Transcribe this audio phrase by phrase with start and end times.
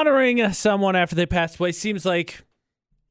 [0.00, 2.44] honoring someone after they passed away seems like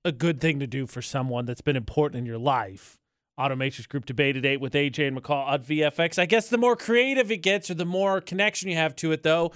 [0.04, 2.98] a good thing to do for someone that's been important in your life.
[3.40, 6.17] Automatrix Group debate at 8 with AJ and McCall on VFX.
[6.20, 9.23] I guess the more creative it gets or the more connection you have to it,
[9.23, 9.52] though,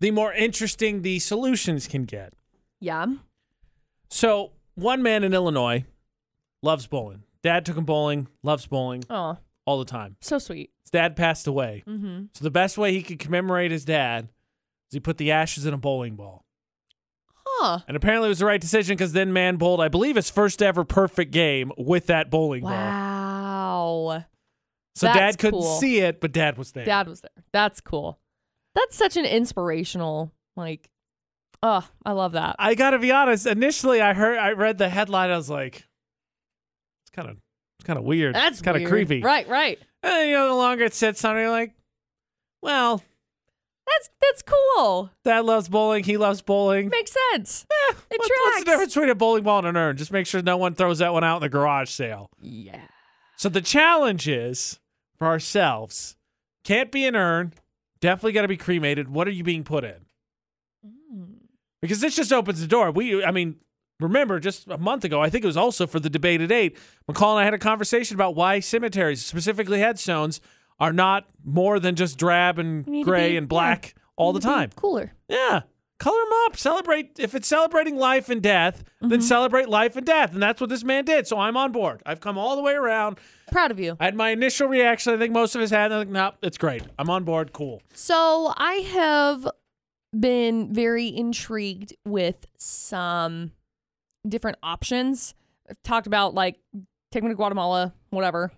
[0.00, 2.32] the more interesting the solutions can get.
[2.80, 3.06] Yeah.
[4.08, 5.84] So, one man in Illinois
[6.62, 7.24] loves bowling.
[7.42, 9.36] Dad took him bowling, loves bowling Oh,
[9.66, 10.16] all the time.
[10.20, 10.70] so sweet.
[10.84, 11.82] His dad passed away.
[11.86, 12.26] Mm-hmm.
[12.34, 14.26] So, the best way he could commemorate his dad
[14.88, 16.46] is he put the ashes in a bowling ball.
[17.60, 17.80] Huh.
[17.88, 20.62] And apparently it was the right decision because then man bowled, I believe, his first
[20.62, 22.70] ever perfect game with that bowling ball.
[22.70, 24.24] Wow.
[24.94, 25.78] So That's dad couldn't cool.
[25.78, 26.84] see it, but dad was there.
[26.84, 27.30] Dad was there.
[27.52, 28.20] That's cool.
[28.74, 30.88] That's such an inspirational, like,
[31.62, 32.56] oh, I love that.
[32.58, 33.46] I gotta be honest.
[33.46, 35.30] Initially, I heard, I read the headline.
[35.30, 35.84] I was like,
[37.02, 37.36] it's kind of,
[37.78, 38.34] it's kind of weird.
[38.36, 39.20] That's kind of creepy.
[39.20, 39.78] Right, right.
[40.02, 41.72] And you know, the longer it sits on, you're like,
[42.62, 43.02] well,
[43.88, 45.10] That's that's cool.
[45.24, 46.04] dad loves bowling.
[46.04, 46.88] He loves bowling.
[46.90, 47.66] Makes sense.
[47.70, 49.96] Eh, it what- What's the difference between a bowling ball and an urn?
[49.96, 52.30] Just make sure no one throws that one out in the garage sale.
[52.40, 52.80] Yeah.
[53.36, 54.78] So the challenge is
[55.16, 56.16] for ourselves.
[56.64, 57.54] Can't be an urn.
[58.00, 59.08] Definitely got to be cremated.
[59.08, 60.04] What are you being put in?
[61.80, 62.90] Because this just opens the door.
[62.90, 63.56] We, I mean,
[64.00, 66.76] remember just a month ago, I think it was also for the debate at eight.
[67.10, 70.40] McCall and I had a conversation about why cemeteries, specifically headstones,
[70.80, 74.48] are not more than just drab and gray be- and black all the Need to
[74.48, 74.70] be time.
[74.76, 75.12] Cooler.
[75.28, 75.62] Yeah.
[75.98, 76.56] Color them up.
[76.56, 77.18] Celebrate.
[77.18, 79.08] If it's celebrating life and death, Mm-hmm.
[79.10, 80.32] then celebrate life and death.
[80.32, 81.26] And that's what this man did.
[81.28, 82.02] So I'm on board.
[82.04, 83.18] I've come all the way around.
[83.52, 83.96] Proud of you.
[84.00, 85.12] I had my initial reaction.
[85.14, 85.92] I think most of us had.
[85.92, 86.82] I'm like, no, it's great.
[86.98, 87.52] I'm on board.
[87.52, 87.80] Cool.
[87.94, 89.48] So I have
[90.18, 93.52] been very intrigued with some
[94.28, 95.34] different options.
[95.70, 96.56] I've talked about like
[97.12, 98.50] take me to Guatemala, whatever.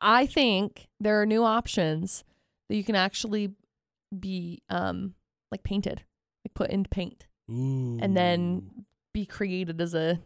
[0.00, 2.24] I think there are new options
[2.68, 3.52] that you can actually
[4.18, 5.14] be um
[5.50, 6.02] like painted,
[6.44, 7.98] like put in paint Ooh.
[8.00, 10.20] and then be created as a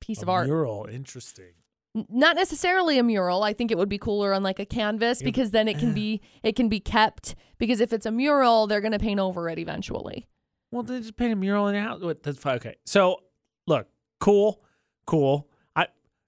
[0.00, 0.46] piece A of art.
[0.46, 0.86] Mural.
[0.90, 1.52] Interesting.
[1.96, 3.42] N- not necessarily a mural.
[3.42, 5.26] I think it would be cooler on like a canvas Yeah.
[5.26, 8.80] because then it can be it can be kept because if it's a mural, they're
[8.80, 10.26] gonna paint over it eventually.
[10.70, 12.00] Well, they just paint a mural in your house.
[12.00, 12.56] What, That's fine.
[12.56, 12.76] Okay.
[12.86, 13.18] So,
[13.66, 13.88] look,
[14.20, 14.62] cool,
[15.06, 15.46] cool.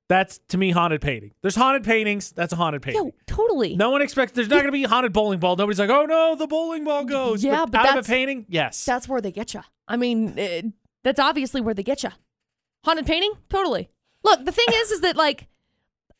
[0.08, 1.32] That's to me haunted painting.
[1.40, 2.32] There's haunted paintings.
[2.32, 3.06] That's a haunted painting.
[3.06, 3.74] Yo, totally.
[3.74, 4.32] No one expects.
[4.32, 5.56] There's not going to be a haunted bowling ball.
[5.56, 7.42] Nobody's like, oh no, the bowling ball goes.
[7.42, 8.84] Yeah, but out of a painting, yes.
[8.84, 9.62] That's where they get you.
[9.88, 10.66] I mean, it,
[11.04, 12.10] that's obviously where they get you.
[12.84, 13.88] Haunted painting, totally.
[14.22, 15.46] Look, the thing is, is that like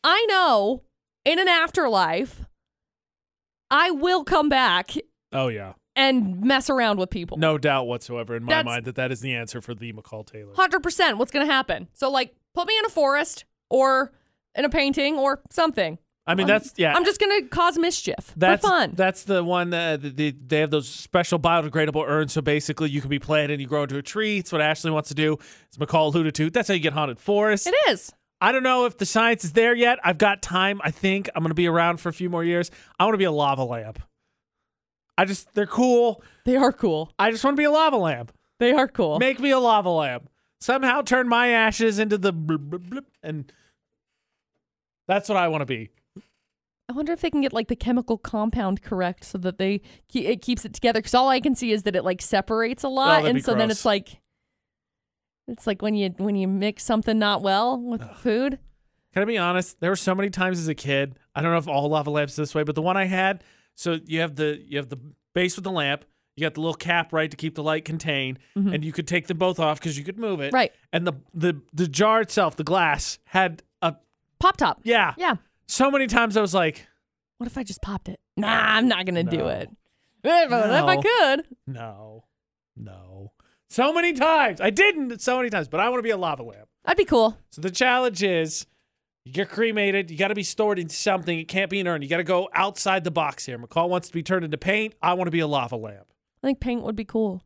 [0.02, 0.82] I know
[1.26, 2.46] in an afterlife,
[3.70, 4.92] I will come back
[5.32, 7.36] oh yeah, and mess around with people.
[7.36, 10.26] no doubt whatsoever in my That's- mind that that is the answer for the McCall
[10.26, 10.54] Taylor.
[10.54, 11.18] Hundred percent.
[11.18, 11.88] What's gonna happen?
[11.92, 14.12] So like, put me in a forest or
[14.54, 15.98] in a painting or something.
[16.26, 16.94] I mean, I'm- that's yeah.
[16.96, 18.92] I'm just gonna cause mischief That's for fun.
[18.94, 22.32] That's the one that they, they have those special biodegradable urns.
[22.32, 24.38] So basically, you can be planted and you grow into a tree.
[24.38, 25.36] It's what Ashley wants to do.
[25.70, 27.66] As McCall alluded to, that's how you get haunted forests.
[27.66, 28.12] it is.
[28.40, 29.98] I don't know if the science is there yet.
[30.04, 30.80] I've got time.
[30.84, 32.70] I think I'm going to be around for a few more years.
[32.98, 34.00] I want to be a lava lamp.
[35.16, 36.22] I just, they're cool.
[36.44, 37.12] They are cool.
[37.18, 38.32] I just want to be a lava lamp.
[38.58, 39.18] They are cool.
[39.18, 40.28] Make me a lava lamp.
[40.60, 43.50] Somehow turn my ashes into the blip, blip, blip, and
[45.06, 45.90] that's what I want to be.
[46.88, 50.16] I wonder if they can get like the chemical compound correct so that they ke-
[50.16, 50.98] it keeps it together.
[51.00, 53.44] Because all I can see is that it like separates a lot, Oh, that'd and
[53.44, 53.78] so then gross.
[53.78, 54.20] it's like
[55.48, 58.58] it's like when you when you mix something not well with food.
[59.12, 59.80] Can I be honest?
[59.80, 61.18] There were so many times as a kid.
[61.34, 63.44] I don't know if all lava lamps this way, but the one I had.
[63.76, 64.98] So you have the you have the
[65.34, 66.04] base with the lamp.
[66.36, 68.74] You got the little cap right to keep the light contained, mm-hmm.
[68.74, 70.52] and you could take them both off because you could move it.
[70.52, 70.72] Right.
[70.92, 73.62] And the the the jar itself, the glass, had
[74.44, 74.80] Pop top.
[74.84, 75.14] yeah.
[75.16, 75.36] Yeah.
[75.66, 76.86] So many times I was like,
[77.38, 78.20] What if I just popped it?
[78.36, 79.48] Nah, I'm not gonna do No.
[79.48, 79.70] it.
[80.22, 81.02] If, if I No.
[81.02, 82.24] could, no,
[82.76, 83.32] no.
[83.70, 85.20] So many times I didn't.
[85.22, 86.68] So many times, but I want to be a lava lamp.
[86.84, 87.36] I'd be cool.
[87.50, 88.66] So the challenge is
[89.24, 91.38] you get cremated, you got to be stored in something.
[91.38, 92.02] It can't be an urn.
[92.02, 93.58] You got to go outside the box here.
[93.58, 94.94] McCall wants to be turned into paint.
[95.00, 96.06] I want to be a lava lamp.
[96.42, 97.42] I think paint would be cool.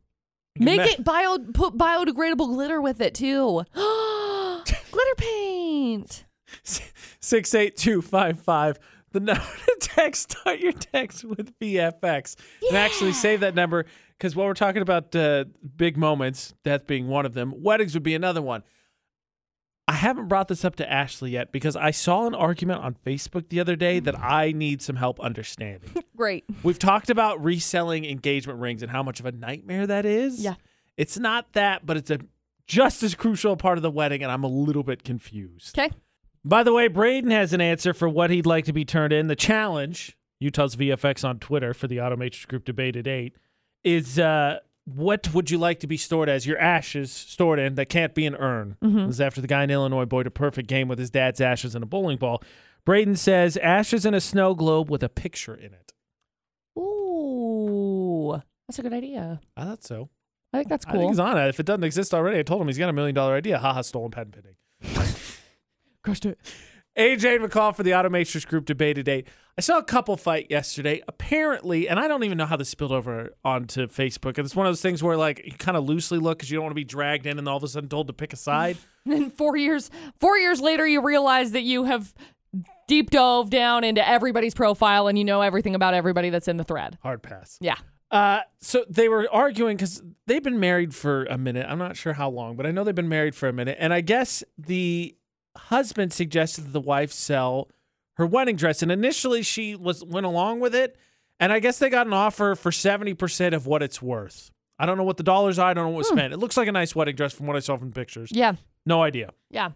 [0.55, 3.63] You Make me- it bio put biodegradable glitter with it too.
[3.73, 6.25] glitter paint.
[6.63, 8.79] 68255.
[9.11, 12.35] The number to text, start your text with VFX.
[12.67, 13.85] And actually save that number
[14.17, 18.03] because while we're talking about uh, big moments, death being one of them, weddings would
[18.03, 18.63] be another one.
[19.87, 23.49] I haven't brought this up to Ashley yet because I saw an argument on Facebook
[23.49, 25.89] the other day that I need some help understanding.
[26.15, 26.45] Great.
[26.61, 30.43] We've talked about reselling engagement rings and how much of a nightmare that is.
[30.43, 30.55] Yeah.
[30.95, 32.19] It's not that, but it's a
[32.67, 35.79] just as crucial part of the wedding, and I'm a little bit confused.
[35.79, 35.89] Okay.
[36.45, 39.27] By the way, Braden has an answer for what he'd like to be turned in.
[39.27, 43.35] The challenge, Utah's VFX on Twitter for the Automatrix Group debate at 8,
[43.83, 46.47] is uh, what would you like to be stored as?
[46.47, 48.77] Your ashes stored in that can't be an urn.
[48.83, 49.07] Mhm.
[49.07, 51.75] This is after the guy in Illinois boyed a perfect game with his dad's ashes
[51.75, 52.41] in a bowling ball.
[52.85, 55.93] Braden says ashes in a snow globe with a picture in it.
[56.79, 59.41] Ooh, that's a good idea.
[59.57, 60.09] I thought so.
[60.53, 61.09] I think that's I think cool.
[61.09, 61.47] he's on it.
[61.49, 63.59] If it doesn't exist already, I told him he's got a million dollar idea.
[63.59, 64.55] Haha, stolen patent pending.
[66.09, 66.39] Crushed it.
[66.97, 69.25] AJ McCall for the Automatrix Group debate today.
[69.59, 71.03] I saw a couple fight yesterday.
[71.07, 74.37] Apparently, and I don't even know how this spilled over onto Facebook.
[74.37, 76.57] And it's one of those things where like you kind of loosely look because you
[76.57, 78.37] don't want to be dragged in and all of a sudden told to pick a
[78.37, 78.77] side.
[79.05, 79.89] And four years,
[80.19, 82.13] four years later, you realize that you have
[82.87, 86.63] deep dove down into everybody's profile and you know everything about everybody that's in the
[86.63, 86.97] thread.
[87.01, 87.57] Hard pass.
[87.61, 87.77] Yeah.
[88.11, 91.65] Uh, so they were arguing because they've been married for a minute.
[91.67, 93.77] I'm not sure how long, but I know they've been married for a minute.
[93.79, 95.15] And I guess the
[95.67, 97.69] husband suggested that the wife sell
[98.13, 100.97] her wedding dress, and initially she was went along with it.
[101.39, 104.51] And I guess they got an offer for seventy percent of what it's worth.
[104.77, 105.69] I don't know what the dollars are.
[105.69, 106.33] I don't know what was spent.
[106.33, 108.29] It looks like a nice wedding dress from what I saw from pictures.
[108.31, 108.53] Yeah.
[108.85, 109.31] No idea.
[109.49, 109.71] Yeah.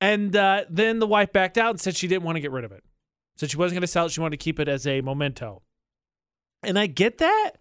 [0.00, 2.64] And uh, then the wife backed out and said she didn't want to get rid
[2.64, 2.82] of it.
[3.36, 4.12] Said she wasn't going to sell it.
[4.12, 5.62] She wanted to keep it as a memento.
[6.62, 7.52] And I get that.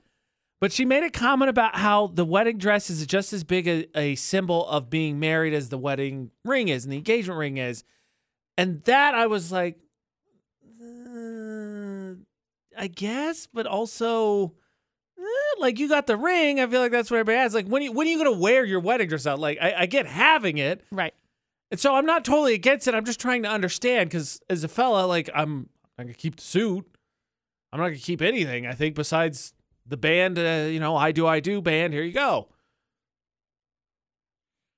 [0.62, 3.86] But she made a comment about how the wedding dress is just as big a,
[3.98, 7.84] a symbol of being married as the wedding ring is and the engagement ring is.
[8.58, 9.78] And that I was like,
[10.82, 12.16] uh,
[12.78, 14.54] I guess, but also,
[15.20, 15.24] eh,
[15.60, 16.60] like you got the ring.
[16.60, 17.54] I feel like that's what everybody has.
[17.54, 19.40] Like when you when are you gonna wear your wedding dress out?
[19.40, 21.14] Like I, I get having it, Right.
[21.72, 22.94] and so I'm not totally against it.
[22.96, 26.44] I'm just trying to understand because as a fella, like I'm not gonna keep the
[26.44, 26.86] suit.
[27.74, 28.66] I'm not gonna keep anything.
[28.68, 29.54] I think besides
[29.86, 31.94] the band, uh, you know, I do, I do band.
[31.94, 32.48] Here you go.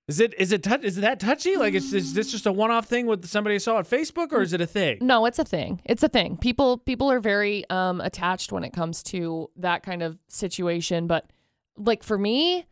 [0.07, 1.57] Is it is it is it that touchy?
[1.57, 4.31] Like, is, is this just a one off thing with somebody I saw on Facebook,
[4.31, 4.99] or is it a thing?
[5.01, 5.81] No, it's a thing.
[5.83, 6.37] It's a thing.
[6.37, 11.29] People people are very um attached when it comes to that kind of situation, but
[11.75, 12.65] like for me,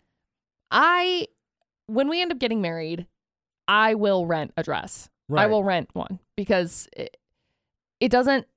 [0.71, 1.27] I
[1.87, 3.05] when we end up getting married,
[3.67, 5.09] I will rent a dress.
[5.35, 7.17] I will rent one because it,
[7.99, 8.47] it doesn't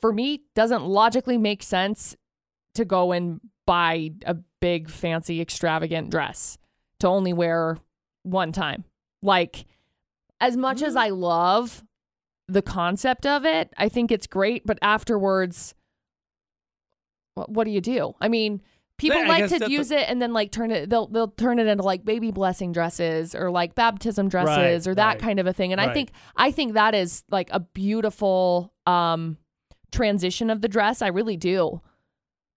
[0.00, 2.16] for me doesn't logically make sense
[2.78, 6.58] to go and buy a big fancy extravagant dress
[7.00, 7.78] to only wear
[8.22, 8.84] one time.
[9.22, 9.66] Like
[10.40, 11.84] as much as I love
[12.48, 15.74] the concept of it, I think it's great, but afterwards
[17.34, 18.14] what, what do you do?
[18.20, 18.62] I mean,
[18.96, 21.66] people Yeah, like to use it and then like turn it they'll they'll turn it
[21.66, 25.52] into like baby blessing dresses or like baptism dresses or that right, kind of a
[25.52, 25.72] thing.
[25.72, 29.36] And I think I think that is like a beautiful um
[29.92, 31.00] transition of the dress.
[31.02, 31.80] I really do.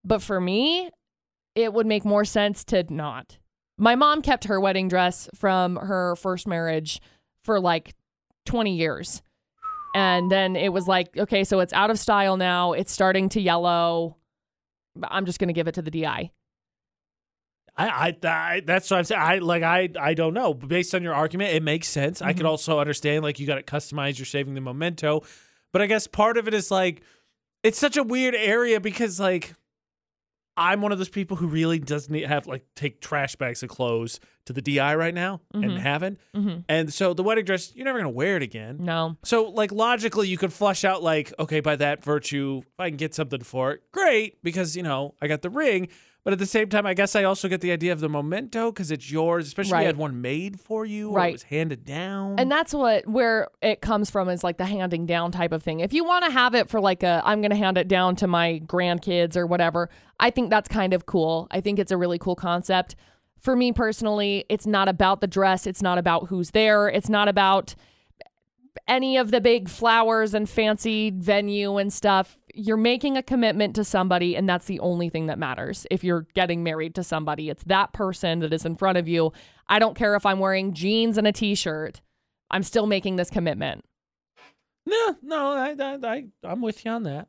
[0.03, 0.89] But for me,
[1.56, 3.38] it would make more sense to not.
[3.77, 7.01] My mom kept her wedding dress from her first marriage
[7.44, 7.94] for like
[8.45, 9.21] 20 years.
[9.94, 12.74] And then it was like, okay, so it's out of style now.
[12.74, 14.18] It's starting to yellow.
[15.03, 16.31] I'm just going to give it to the DI.
[17.77, 19.21] I, I, I that's what I'm saying.
[19.21, 20.53] I like I I don't know.
[20.53, 22.21] But based on your argument, it makes sense.
[22.21, 22.48] I could mm-hmm.
[22.48, 24.19] also understand like you got to customize.
[24.19, 25.24] you're saving the memento.
[25.71, 27.01] But I guess part of it is like
[27.63, 29.53] it's such a weird area because like
[30.57, 33.69] I'm one of those people who really doesn't need- have like take trash bags of
[33.69, 35.77] clothes to the DI right now and Mhm.
[35.77, 36.19] haven't.
[36.36, 36.59] Mm-hmm.
[36.68, 38.77] And so the wedding dress, you're never gonna wear it again.
[38.81, 39.18] No.
[39.24, 42.98] So like logically, you could flush out like, okay, by that virtue, if I can
[42.98, 45.88] get something for it, great, because you know I got the ring.
[46.24, 48.72] But at the same time, I guess I also get the idea of the memento
[48.72, 49.82] because it's yours, especially if Right.
[49.82, 51.30] you had one made for you, or Right.
[51.30, 52.36] it was handed down.
[52.38, 55.80] And that's what where it comes from is like the handing down type of thing.
[55.80, 58.16] If you want to have it for like a I'm going to hand it down
[58.18, 61.48] to my grandkids or whatever, I think that's kind of cool.
[61.50, 62.96] I think it's a really cool concept.
[63.40, 67.28] For me personally, it's not about the dress, it's not about who's there, it's not
[67.30, 67.74] about
[68.88, 72.38] any of the big flowers and fancy venue and stuff.
[72.53, 75.86] You're making a commitment to somebody, and that's the only thing that matters.
[75.91, 79.34] If you're getting married to somebody, it's that person that is in front of you.
[79.67, 82.01] I don't care if I'm wearing jeans and a t shirt,
[82.50, 83.86] I'm still making this commitment.
[84.86, 87.27] no, no, I, I, I, I'm with you on that.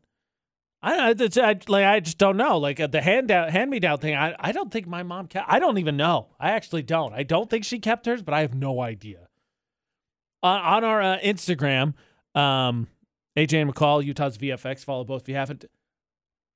[0.82, 2.58] I, I, like, I just don't know.
[2.58, 4.16] Like uh, the hand down, hand me down thing.
[4.16, 5.48] I, I don't think my mom kept.
[5.48, 6.28] I don't even know.
[6.40, 7.14] I actually don't.
[7.14, 9.28] I don't think she kept hers, but I have no idea.
[10.42, 11.94] On on our uh, Instagram,
[12.34, 12.88] um,
[13.36, 14.84] AJ and McCall, Utah's VFX.
[14.84, 15.64] Follow both if you haven't.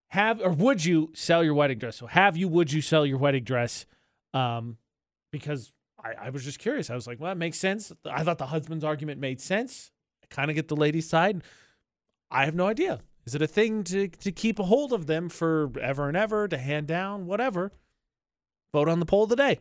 [0.09, 1.97] Have or would you sell your wedding dress?
[1.97, 2.49] So have you?
[2.49, 3.87] Would you sell your wedding dress?
[4.35, 4.77] Um,
[5.33, 6.91] because I, I was just curious.
[6.91, 7.93] I was like, well, it makes sense.
[8.05, 9.91] I thought the husband's argument made sense.
[10.23, 11.43] I kind of get the lady's side.
[12.31, 13.01] I have no idea.
[13.25, 16.59] Is it a thing to to keep a hold of them forever and ever to
[16.59, 17.73] hand down whatever?
[18.73, 19.55] Vote on the poll today.